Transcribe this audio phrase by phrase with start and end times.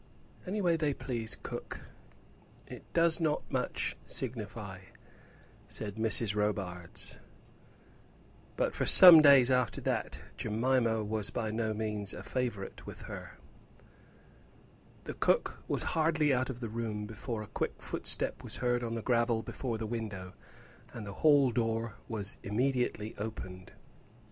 [0.47, 1.81] "Any way they please, cook;
[2.65, 4.79] it does not much signify,"
[5.67, 6.33] said Mrs.
[6.33, 7.19] Robarts.
[8.57, 13.37] But for some days after that Jemima was by no means a favourite with her.
[15.03, 18.95] The cook was hardly out of the room before a quick footstep was heard on
[18.95, 20.33] the gravel before the window,
[20.93, 23.71] and the hall door was immediately opened.